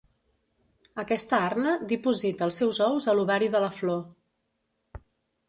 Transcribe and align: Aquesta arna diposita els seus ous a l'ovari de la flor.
Aquesta 1.03 1.41
arna 1.49 1.73
diposita 1.91 2.47
els 2.47 2.59
seus 2.63 2.81
ous 2.87 3.09
a 3.13 3.17
l'ovari 3.19 3.53
de 3.59 3.63
la 3.67 3.71
flor. 3.83 5.01